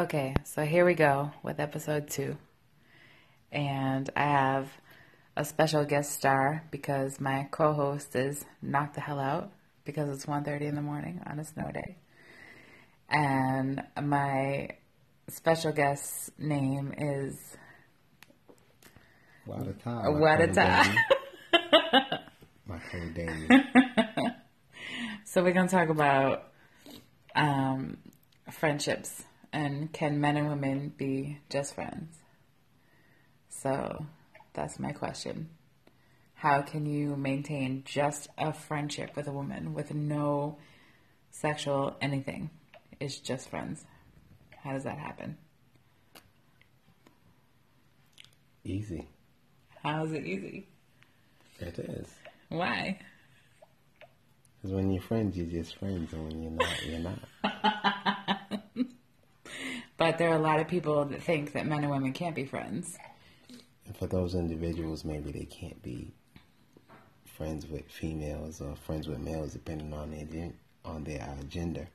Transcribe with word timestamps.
Okay, 0.00 0.32
so 0.44 0.64
here 0.64 0.86
we 0.86 0.94
go 0.94 1.30
with 1.42 1.60
episode 1.60 2.08
two. 2.08 2.38
And 3.52 4.08
I 4.16 4.22
have 4.22 4.70
a 5.36 5.44
special 5.44 5.84
guest 5.84 6.12
star 6.12 6.64
because 6.70 7.20
my 7.20 7.48
co-host 7.50 8.16
is 8.16 8.42
knocked 8.62 8.94
the 8.94 9.02
hell 9.02 9.20
out 9.20 9.52
because 9.84 10.08
it's 10.08 10.24
1.30 10.24 10.62
in 10.62 10.74
the 10.74 10.80
morning 10.80 11.20
on 11.26 11.38
a 11.38 11.44
snow 11.44 11.70
day. 11.70 11.98
And 13.10 13.82
my 14.00 14.70
special 15.28 15.70
guest's 15.70 16.30
name 16.38 16.94
is 16.96 17.36
Wadata. 19.46 19.84
Wadata. 19.84 20.94
My 22.66 22.78
code 22.90 23.12
Damien. 23.12 23.64
So 25.24 25.44
we're 25.44 25.52
gonna 25.52 25.68
talk 25.68 25.90
about 25.90 26.48
um, 27.36 27.98
friendships 28.50 29.24
and 29.52 29.92
can 29.92 30.20
men 30.20 30.36
and 30.36 30.48
women 30.48 30.92
be 30.96 31.38
just 31.48 31.74
friends? 31.74 32.16
So 33.48 34.06
that's 34.52 34.78
my 34.78 34.92
question. 34.92 35.50
How 36.34 36.62
can 36.62 36.86
you 36.86 37.16
maintain 37.16 37.82
just 37.84 38.28
a 38.38 38.52
friendship 38.52 39.14
with 39.14 39.28
a 39.28 39.32
woman 39.32 39.74
with 39.74 39.92
no 39.92 40.56
sexual 41.30 41.96
anything? 42.00 42.50
It's 42.98 43.18
just 43.18 43.50
friends. 43.50 43.84
How 44.62 44.72
does 44.72 44.84
that 44.84 44.98
happen? 44.98 45.36
Easy. 48.64 49.08
How 49.82 50.04
is 50.04 50.12
it 50.12 50.24
easy? 50.26 50.68
It 51.58 51.78
is. 51.78 52.08
Why? 52.48 52.98
Because 54.56 54.74
when 54.74 54.90
you're 54.90 55.02
friends, 55.02 55.36
you're 55.36 55.46
just 55.46 55.76
friends, 55.78 56.12
and 56.12 56.24
when 56.24 56.42
you're 56.42 56.52
not, 56.52 56.86
you're 56.86 56.98
not. 57.00 57.18
But 60.00 60.16
there 60.16 60.30
are 60.30 60.36
a 60.36 60.40
lot 60.40 60.60
of 60.60 60.66
people 60.66 61.04
that 61.04 61.22
think 61.22 61.52
that 61.52 61.66
men 61.66 61.84
and 61.84 61.90
women 61.90 62.14
can't 62.14 62.34
be 62.34 62.46
friends. 62.46 62.96
And 63.84 63.94
for 63.94 64.06
those 64.06 64.34
individuals, 64.34 65.04
maybe 65.04 65.30
they 65.30 65.44
can't 65.44 65.82
be 65.82 66.14
friends 67.26 67.66
with 67.66 67.84
females 67.86 68.62
or 68.62 68.74
friends 68.76 69.08
with 69.08 69.18
males, 69.18 69.52
depending 69.52 69.92
on 69.92 70.10
their 70.10 70.52
on 70.86 71.04
their 71.04 71.20
uh, 71.20 71.42
gender. 71.50 71.86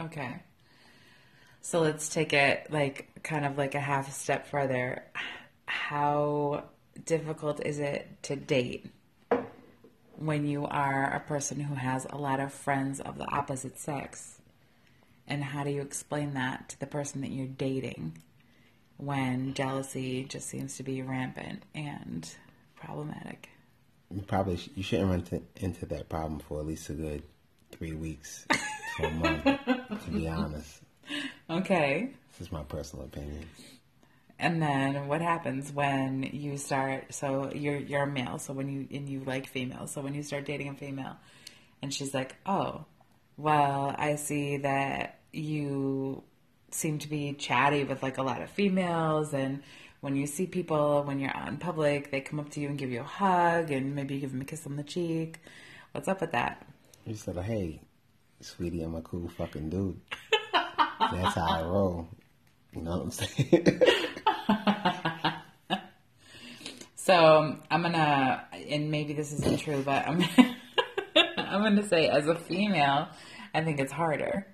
Okay. 0.00 0.36
So 1.62 1.80
let's 1.80 2.08
take 2.08 2.32
it 2.32 2.68
like 2.70 3.08
kind 3.24 3.44
of 3.44 3.58
like 3.58 3.74
a 3.74 3.80
half 3.80 4.12
step 4.12 4.46
further. 4.46 5.02
How 5.66 6.62
difficult 7.04 7.58
is 7.66 7.80
it 7.80 8.06
to 8.22 8.36
date 8.36 8.86
when 10.14 10.46
you 10.46 10.64
are 10.64 11.12
a 11.12 11.18
person 11.18 11.58
who 11.58 11.74
has 11.74 12.06
a 12.08 12.16
lot 12.16 12.38
of 12.38 12.52
friends 12.52 13.00
of 13.00 13.18
the 13.18 13.28
opposite 13.32 13.80
sex? 13.80 14.40
And 15.26 15.42
how 15.42 15.64
do 15.64 15.70
you 15.70 15.80
explain 15.80 16.34
that 16.34 16.68
to 16.70 16.80
the 16.80 16.86
person 16.86 17.20
that 17.22 17.30
you're 17.30 17.46
dating 17.46 18.18
when 18.96 19.54
jealousy 19.54 20.24
just 20.24 20.48
seems 20.48 20.76
to 20.76 20.82
be 20.82 21.02
rampant 21.02 21.62
and 21.74 22.28
problematic? 22.76 23.48
You 24.14 24.22
probably 24.22 24.58
sh- 24.58 24.68
you 24.76 24.82
shouldn't 24.82 25.10
run 25.10 25.22
to, 25.22 25.42
into 25.56 25.86
that 25.86 26.08
problem 26.08 26.40
for 26.40 26.60
at 26.60 26.66
least 26.66 26.90
a 26.90 26.92
good 26.94 27.22
three 27.72 27.94
weeks 27.94 28.46
to 28.98 29.06
a 29.06 29.10
month. 29.10 29.44
to 29.44 30.10
be 30.12 30.28
honest, 30.28 30.80
Okay. 31.50 32.10
this 32.32 32.46
is 32.46 32.52
my 32.52 32.62
personal 32.64 33.06
opinion. 33.06 33.46
And 34.38 34.60
then 34.60 35.08
what 35.08 35.20
happens 35.22 35.72
when 35.72 36.22
you 36.22 36.56
start? 36.58 37.14
So 37.14 37.50
you're 37.52 37.78
you're 37.78 38.02
a 38.02 38.06
male. 38.06 38.38
So 38.38 38.52
when 38.52 38.68
you 38.68 38.86
and 38.96 39.08
you 39.08 39.20
like 39.20 39.46
females. 39.48 39.92
So 39.92 40.00
when 40.02 40.12
you 40.14 40.22
start 40.22 40.44
dating 40.44 40.68
a 40.68 40.74
female, 40.74 41.16
and 41.80 41.94
she's 41.94 42.12
like, 42.12 42.36
"Oh, 42.44 42.84
well, 43.36 43.94
I 43.96 44.16
see 44.16 44.58
that 44.58 45.18
you 45.32 46.22
seem 46.70 46.98
to 47.00 47.08
be 47.08 47.32
chatty 47.34 47.84
with 47.84 48.02
like 48.02 48.18
a 48.18 48.22
lot 48.22 48.42
of 48.42 48.50
females, 48.50 49.32
and 49.32 49.62
when 50.00 50.16
you 50.16 50.26
see 50.26 50.46
people 50.46 51.02
when 51.04 51.18
you're 51.18 51.36
out 51.36 51.48
in 51.48 51.56
public, 51.56 52.10
they 52.10 52.20
come 52.20 52.40
up 52.40 52.50
to 52.50 52.60
you 52.60 52.68
and 52.68 52.78
give 52.78 52.90
you 52.90 53.00
a 53.00 53.04
hug, 53.04 53.70
and 53.70 53.94
maybe 53.94 54.14
you 54.14 54.20
give 54.20 54.32
them 54.32 54.40
a 54.40 54.44
kiss 54.44 54.66
on 54.66 54.76
the 54.76 54.82
cheek. 54.82 55.40
What's 55.92 56.08
up 56.08 56.20
with 56.20 56.32
that? 56.32 56.66
You 57.06 57.14
said, 57.14 57.36
"Hey, 57.38 57.80
sweetie, 58.40 58.82
I'm 58.82 58.94
a 58.94 59.02
cool 59.02 59.28
fucking 59.28 59.70
dude." 59.70 60.00
That's 60.52 61.34
how 61.34 61.46
I 61.46 61.62
roll. 61.62 62.08
You 62.74 62.82
know 62.82 62.98
what 62.98 63.02
I'm 63.02 63.10
saying? 63.10 63.82
So 67.04 67.58
I'm 67.70 67.82
gonna, 67.82 68.46
and 68.70 68.90
maybe 68.90 69.12
this 69.12 69.34
isn't 69.34 69.60
true, 69.60 69.82
but 69.84 70.08
I'm, 70.08 70.24
I'm 71.54 71.62
gonna 71.62 71.86
say 71.86 72.08
as 72.08 72.26
a 72.26 72.34
female, 72.34 73.08
I 73.54 73.62
think 73.62 73.78
it's 73.78 73.92
harder 73.92 74.46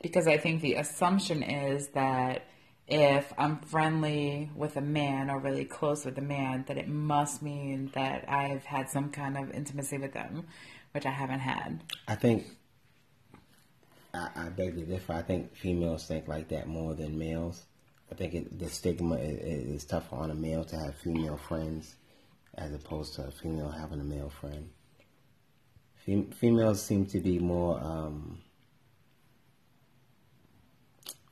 because 0.00 0.28
I 0.28 0.36
think 0.36 0.62
the 0.62 0.74
assumption 0.74 1.42
is 1.42 1.88
that 1.88 2.46
if 2.86 3.32
I'm 3.36 3.58
friendly 3.58 4.50
with 4.54 4.76
a 4.76 4.80
man 4.80 5.30
or 5.30 5.40
really 5.40 5.64
close 5.64 6.04
with 6.04 6.16
a 6.18 6.22
man, 6.22 6.64
that 6.68 6.78
it 6.78 6.88
must 6.88 7.42
mean 7.42 7.90
that 7.94 8.24
I've 8.28 8.64
had 8.64 8.88
some 8.88 9.10
kind 9.10 9.36
of 9.36 9.50
intimacy 9.50 9.98
with 9.98 10.12
them, 10.12 10.46
which 10.92 11.06
I 11.06 11.10
haven't 11.10 11.40
had. 11.40 11.82
I 12.06 12.14
think 12.14 12.46
I, 14.14 14.28
I 14.36 14.48
beg 14.50 14.76
to 14.76 14.84
differ. 14.84 15.14
I 15.14 15.22
think 15.22 15.56
females 15.56 16.06
think 16.06 16.28
like 16.28 16.48
that 16.50 16.68
more 16.68 16.94
than 16.94 17.18
males. 17.18 17.64
I 18.12 18.14
think 18.14 18.34
it, 18.34 18.58
the 18.60 18.68
stigma 18.68 19.16
is, 19.16 19.82
is 19.82 19.84
tougher 19.84 20.14
on 20.14 20.30
a 20.30 20.34
male 20.34 20.64
to 20.66 20.76
have 20.76 20.94
female 20.96 21.36
friends 21.36 21.96
as 22.54 22.72
opposed 22.72 23.14
to 23.14 23.24
a 23.24 23.30
female 23.32 23.70
having 23.70 24.00
a 24.00 24.04
male 24.04 24.30
friend. 24.40 24.68
Fem- 26.04 26.30
females 26.30 26.82
seem 26.82 27.06
to 27.06 27.20
be 27.20 27.38
more, 27.38 27.78
um, 27.80 28.40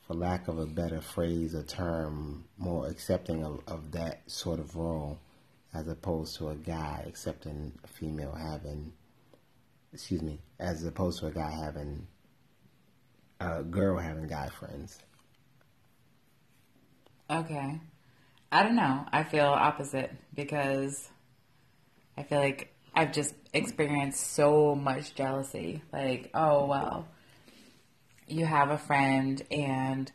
for 0.07 0.15
lack 0.15 0.49
of 0.49 0.59
a 0.59 0.67
better 0.67 1.01
phrase 1.01 1.55
or 1.55 1.63
term, 1.63 2.45
more 2.59 2.87
accepting 2.89 3.45
of, 3.45 3.61
of 3.67 3.93
that 3.93 4.29
sort 4.31 4.59
of 4.59 4.77
role 4.77 5.19
as 5.73 5.87
opposed 5.89 6.37
to 6.37 6.49
a 6.49 6.55
guy 6.55 7.05
accepting 7.07 7.73
a 7.85 7.87
female 7.87 8.33
having 8.33 8.93
excuse 9.93 10.23
me, 10.23 10.41
as 10.59 10.85
opposed 10.85 11.19
to 11.21 11.27
a 11.27 11.31
guy 11.31 11.51
having 11.51 12.07
a 13.41 13.63
girl 13.63 13.99
having 13.99 14.27
guy 14.27 14.49
friends. 14.49 14.99
Okay. 17.29 17.81
I 18.53 18.63
don't 18.63 18.77
know. 18.77 19.07
I 19.13 19.23
feel 19.23 19.47
opposite 19.47 20.13
because 20.35 21.09
I 22.17 22.23
feel 22.23 22.39
like 22.39 22.75
I've 22.95 23.13
just 23.13 23.35
experienced 23.53 24.33
so 24.35 24.75
much 24.75 25.15
jealousy. 25.15 25.83
Like, 25.93 26.31
oh, 26.35 26.67
well, 26.67 27.07
you 28.27 28.47
have 28.47 28.71
a 28.71 28.79
friend 28.79 29.43
and 29.51 30.11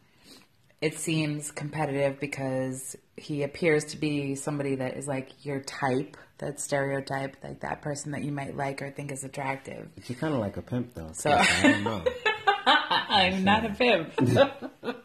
it 0.82 0.96
seems 1.00 1.52
competitive 1.52 2.20
because 2.20 2.96
he 3.18 3.44
appears 3.44 3.86
to 3.86 3.98
be 3.98 4.36
somebody 4.36 4.76
that 4.76 4.98
is 4.98 5.08
like 5.08 5.46
your 5.46 5.62
type, 5.62 6.18
that 6.40 6.60
stereotype, 6.60 7.38
like 7.44 7.62
that 7.62 7.82
person 7.82 8.12
that 8.12 8.24
you 8.24 8.32
might 8.32 8.56
like 8.58 8.82
or 8.82 8.92
think 8.92 9.12
is 9.12 9.24
attractive. 9.24 9.88
But 9.96 10.10
you're 10.10 10.20
kind 10.20 10.34
of 10.34 10.40
like 10.42 10.58
a 10.58 10.62
pimp, 10.62 10.94
though. 10.94 11.12
So- 11.14 11.32
I 11.32 11.62
don't 11.62 11.84
know. 11.84 12.04
I'm 12.68 13.44
not 13.44 13.66
a 13.66 13.70
pimp. 13.70 14.12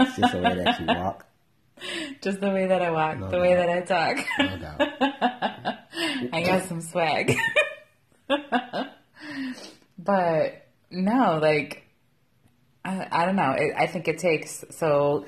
It's 0.00 0.16
just 0.16 0.32
the 0.32 0.38
way 0.40 0.54
that 0.64 0.80
you 0.80 0.86
walk, 0.86 1.26
just 2.22 2.40
the 2.40 2.50
way 2.50 2.66
that 2.66 2.80
I 2.82 2.90
walk, 2.90 3.18
No 3.18 3.30
the 3.30 3.38
way 3.40 3.54
that 3.54 3.68
I 3.68 3.80
talk. 3.82 4.24
no 4.38 4.58
doubt. 4.58 5.53
I 6.32 6.42
got 6.42 6.64
some 6.64 6.80
swag. 6.80 7.36
but 9.98 10.66
no, 10.90 11.38
like, 11.40 11.84
I, 12.84 13.06
I 13.10 13.26
don't 13.26 13.36
know. 13.36 13.52
It, 13.52 13.74
I 13.76 13.86
think 13.86 14.08
it 14.08 14.18
takes, 14.18 14.64
so 14.70 15.26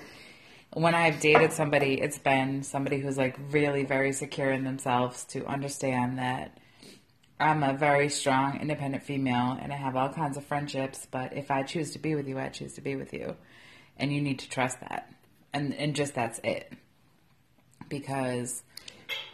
when 0.72 0.94
I've 0.94 1.20
dated 1.20 1.52
somebody, 1.52 2.00
it's 2.00 2.18
been 2.18 2.62
somebody 2.62 2.98
who's 2.98 3.16
like 3.16 3.36
really 3.50 3.84
very 3.84 4.12
secure 4.12 4.50
in 4.50 4.64
themselves 4.64 5.24
to 5.26 5.46
understand 5.46 6.18
that 6.18 6.58
I'm 7.38 7.62
a 7.62 7.74
very 7.74 8.08
strong, 8.08 8.60
independent 8.60 9.02
female 9.02 9.58
and 9.60 9.72
I 9.72 9.76
have 9.76 9.96
all 9.96 10.08
kinds 10.08 10.36
of 10.36 10.44
friendships, 10.44 11.06
but 11.10 11.36
if 11.36 11.50
I 11.50 11.62
choose 11.62 11.92
to 11.92 11.98
be 11.98 12.14
with 12.14 12.28
you, 12.28 12.38
I 12.38 12.48
choose 12.48 12.74
to 12.74 12.80
be 12.80 12.96
with 12.96 13.12
you. 13.12 13.36
And 13.98 14.12
you 14.12 14.20
need 14.20 14.38
to 14.40 14.48
trust 14.48 14.80
that. 14.80 15.10
And, 15.52 15.74
and 15.74 15.94
just 15.94 16.14
that's 16.14 16.38
it. 16.44 16.72
Because 17.88 18.62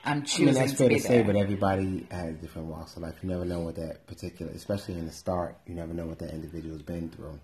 I'm 0.04 0.24
choosing. 0.24 0.48
I 0.48 0.52
mean, 0.52 0.60
that's 0.60 0.72
to 0.72 0.76
fair 0.78 0.88
to 0.88 0.94
there. 0.94 1.02
say, 1.02 1.22
but 1.22 1.36
everybody 1.36 2.06
has 2.10 2.36
different 2.36 2.68
walks 2.68 2.96
of 2.96 3.02
life. 3.02 3.14
You 3.22 3.28
never 3.28 3.44
know 3.44 3.60
what 3.60 3.76
that 3.76 4.06
particular, 4.06 4.52
especially 4.52 4.94
in 4.94 5.06
the 5.06 5.12
start, 5.12 5.56
you 5.66 5.74
never 5.74 5.94
know 5.94 6.06
what 6.06 6.18
that 6.20 6.30
individual's 6.30 6.82
been 6.82 7.08
through. 7.10 7.38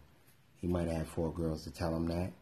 He 0.61 0.67
might 0.67 0.89
have 0.89 1.09
four 1.09 1.33
girls 1.33 1.65
to 1.65 1.71
tell 1.71 1.95
him 1.95 2.07
that. 2.09 2.33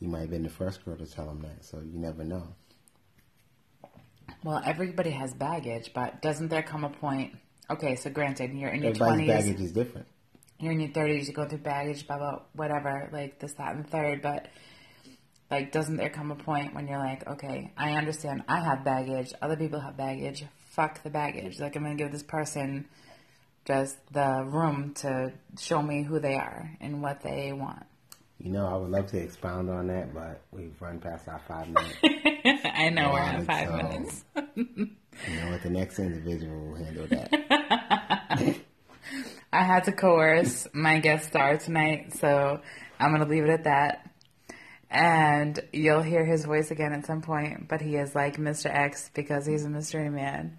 You 0.00 0.08
might 0.08 0.20
have 0.20 0.30
been 0.30 0.44
the 0.44 0.48
first 0.48 0.84
girl 0.84 0.96
to 0.96 1.06
tell 1.06 1.28
him 1.28 1.42
that, 1.42 1.64
so 1.64 1.78
you 1.78 1.98
never 1.98 2.24
know. 2.24 2.46
Well, 4.44 4.62
everybody 4.64 5.10
has 5.10 5.34
baggage, 5.34 5.92
but 5.94 6.22
doesn't 6.22 6.48
there 6.48 6.62
come 6.62 6.84
a 6.84 6.90
point? 6.90 7.34
Okay, 7.70 7.96
so 7.96 8.08
granted, 8.08 8.52
you're 8.54 8.70
in 8.70 8.82
your 8.82 8.94
twenties, 8.94 9.28
baggage 9.28 9.60
is 9.60 9.72
different. 9.72 10.06
you're 10.58 10.72
in 10.72 10.80
your 10.80 10.90
thirties, 10.90 11.28
you 11.28 11.34
go 11.34 11.46
through 11.46 11.58
baggage, 11.58 12.06
blah 12.06 12.18
blah, 12.18 12.38
whatever, 12.54 13.08
like 13.12 13.38
this, 13.40 13.52
that, 13.54 13.74
and 13.74 13.84
the 13.84 13.88
third. 13.88 14.22
But 14.22 14.48
like, 15.50 15.72
doesn't 15.72 15.96
there 15.96 16.10
come 16.10 16.30
a 16.30 16.36
point 16.36 16.74
when 16.74 16.86
you're 16.88 16.98
like, 16.98 17.26
okay, 17.26 17.72
I 17.76 17.92
understand, 17.92 18.44
I 18.48 18.60
have 18.60 18.84
baggage, 18.84 19.32
other 19.40 19.56
people 19.56 19.80
have 19.80 19.96
baggage. 19.96 20.44
Fuck 20.70 21.02
the 21.02 21.10
baggage. 21.10 21.58
Like, 21.58 21.74
I'm 21.74 21.82
gonna 21.82 21.96
give 21.96 22.12
this 22.12 22.22
person 22.22 22.86
just 23.64 23.96
the 24.12 24.44
room 24.46 24.94
to 24.94 25.32
show 25.58 25.82
me 25.82 26.02
who 26.02 26.20
they 26.20 26.34
are 26.36 26.70
and 26.80 27.02
what 27.02 27.22
they 27.22 27.52
want. 27.52 27.84
You 28.38 28.52
know, 28.52 28.66
I 28.66 28.76
would 28.76 28.90
love 28.90 29.08
to 29.08 29.18
expound 29.18 29.68
on 29.68 29.88
that, 29.88 30.14
but 30.14 30.42
we've 30.52 30.80
run 30.80 31.00
past 31.00 31.26
our 31.28 31.40
five 31.48 31.66
minutes. 32.02 32.64
I 32.64 32.90
know 32.90 33.10
we're 33.12 33.18
at 33.18 33.44
five 33.44 33.68
so- 33.68 33.76
minutes. 33.76 34.24
You 35.26 35.40
know 35.40 35.50
what? 35.50 35.62
The 35.62 35.70
next 35.70 35.98
individual 35.98 36.68
will 36.68 36.76
handle 36.76 37.06
that. 37.08 38.56
I 39.52 39.62
had 39.62 39.84
to 39.84 39.92
coerce 39.92 40.68
my 40.72 41.00
guest 41.00 41.28
star 41.28 41.56
tonight, 41.56 42.14
so 42.14 42.60
I'm 43.00 43.10
going 43.10 43.22
to 43.22 43.28
leave 43.28 43.44
it 43.44 43.50
at 43.50 43.64
that. 43.64 44.07
And 44.90 45.60
you'll 45.72 46.02
hear 46.02 46.24
his 46.24 46.44
voice 46.44 46.70
again 46.70 46.92
at 46.92 47.04
some 47.06 47.20
point, 47.20 47.68
but 47.68 47.80
he 47.80 47.96
is 47.96 48.14
like 48.14 48.36
Mr. 48.38 48.74
X 48.74 49.10
because 49.14 49.44
he's 49.44 49.64
a 49.64 49.68
mystery 49.68 50.08
man. 50.08 50.56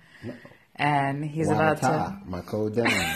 And 0.76 1.26
he's 1.26 1.50
about 1.50 1.78
to. 1.81 2.18
My 2.26 2.42
code 2.42 2.76
name. 2.76 3.16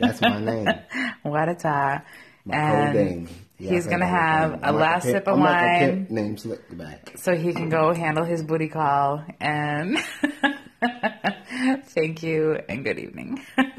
That's 0.00 0.20
my 0.20 0.40
name. 0.40 0.66
Wadata. 1.24 2.02
My 2.44 2.56
And 2.56 2.92
code 2.96 3.06
name. 3.06 3.28
Yeah, 3.58 3.70
he's 3.70 3.86
going 3.86 4.00
to 4.00 4.06
think 4.06 4.16
I 4.16 4.20
have 4.40 4.60
a 4.64 4.72
last 4.72 5.04
like 5.04 5.14
sip 5.14 5.28
of 5.28 5.34
I'm 5.34 5.40
like 5.40 5.82
a 5.82 5.90
wine 5.90 6.06
Name 6.10 6.36
slipped 6.36 6.76
back. 6.76 7.12
so 7.16 7.36
he 7.36 7.52
can 7.54 7.68
go 7.68 7.94
handle 7.94 8.24
his 8.24 8.42
booty 8.42 8.66
call. 8.68 9.24
And 9.38 9.98
thank 11.84 12.24
you 12.24 12.58
and 12.68 12.82
good 12.84 12.98
evening. 12.98 13.40